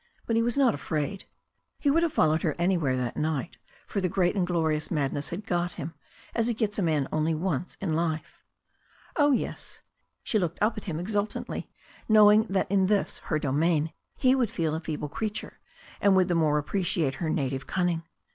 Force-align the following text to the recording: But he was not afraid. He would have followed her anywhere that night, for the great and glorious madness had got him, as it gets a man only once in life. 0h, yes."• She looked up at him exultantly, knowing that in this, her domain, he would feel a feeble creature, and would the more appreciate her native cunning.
But 0.25 0.35
he 0.35 0.41
was 0.41 0.57
not 0.57 0.73
afraid. 0.73 1.25
He 1.77 1.91
would 1.91 2.01
have 2.01 2.11
followed 2.11 2.41
her 2.41 2.55
anywhere 2.57 2.97
that 2.97 3.15
night, 3.17 3.57
for 3.85 4.01
the 4.01 4.09
great 4.09 4.35
and 4.35 4.47
glorious 4.47 4.89
madness 4.89 5.29
had 5.29 5.45
got 5.45 5.73
him, 5.73 5.93
as 6.33 6.49
it 6.49 6.55
gets 6.57 6.79
a 6.79 6.81
man 6.81 7.07
only 7.13 7.35
once 7.35 7.77
in 7.79 7.93
life. 7.95 8.41
0h, 9.19 9.37
yes."• 9.37 9.79
She 10.23 10.39
looked 10.39 10.57
up 10.59 10.75
at 10.75 10.85
him 10.85 10.99
exultantly, 10.99 11.69
knowing 12.09 12.45
that 12.49 12.71
in 12.71 12.85
this, 12.85 13.19
her 13.25 13.37
domain, 13.37 13.93
he 14.17 14.33
would 14.33 14.49
feel 14.49 14.73
a 14.73 14.79
feeble 14.79 15.07
creature, 15.07 15.59
and 16.01 16.15
would 16.15 16.29
the 16.29 16.33
more 16.33 16.57
appreciate 16.57 17.13
her 17.21 17.29
native 17.29 17.67
cunning. 17.67 18.01